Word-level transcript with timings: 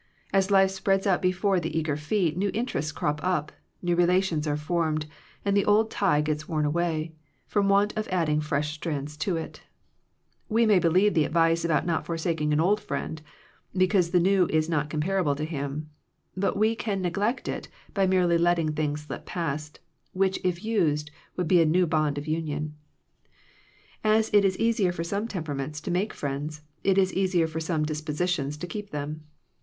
As 0.33 0.49
life 0.49 0.71
spreads 0.71 1.05
out 1.05 1.21
before 1.21 1.59
the 1.59 1.77
eager 1.77 1.95
feet, 1.95 2.35
new 2.35 2.49
interests 2.55 2.91
crop 2.91 3.19
up, 3.23 3.51
new 3.83 3.95
relations 3.95 4.47
are 4.47 4.57
formed, 4.57 5.05
and 5.45 5.55
the 5.55 5.63
old 5.63 5.91
tie 5.91 6.21
gets 6.21 6.49
worn 6.49 6.65
away, 6.65 7.13
from 7.45 7.69
want 7.69 7.95
of 7.95 8.07
adding 8.07 8.41
fresh 8.41 8.73
strands 8.73 9.15
to 9.17 9.37
it 9.37 9.61
We 10.49 10.65
may 10.65 10.79
believe 10.79 11.13
the 11.13 11.23
advice 11.23 11.63
about 11.63 11.85
not 11.85 12.07
for 12.07 12.15
saking 12.17 12.51
an 12.51 12.59
old 12.59 12.79
friend 12.79 13.21
because 13.77 14.09
the 14.09 14.19
new 14.19 14.47
is 14.47 14.67
not 14.67 14.89
comparable 14.89 15.35
to 15.35 15.45
him, 15.45 15.91
but 16.35 16.57
we 16.57 16.75
can 16.75 16.99
neg 17.03 17.15
lect 17.19 17.47
it 17.47 17.67
by 17.93 18.07
merely 18.07 18.39
letting 18.39 18.73
things 18.73 19.01
slip 19.03 19.27
past, 19.27 19.81
which 20.13 20.39
if 20.43 20.65
used 20.65 21.11
would 21.35 21.47
be 21.47 21.61
a 21.61 21.63
new 21.65 21.85
bond 21.85 22.17
of 22.17 22.25
union. 22.25 22.73
As 24.03 24.31
it 24.33 24.43
is 24.43 24.57
easier 24.57 24.91
for 24.91 25.03
some 25.03 25.27
temperaments 25.27 25.79
to 25.81 25.91
make 25.91 26.11
friends, 26.11 26.63
it 26.83 26.97
is 26.97 27.13
easier 27.13 27.45
for 27.45 27.59
some 27.59 27.83
dis 27.85 28.01
positions 28.01 28.57
to 28.57 28.65
keep 28.65 28.89
them. 28.89 29.21